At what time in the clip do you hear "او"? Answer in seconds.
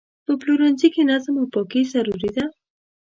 1.41-1.47